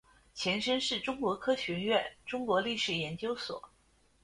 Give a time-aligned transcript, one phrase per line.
[0.33, 3.69] 前身是中国科学院中国历史研究所。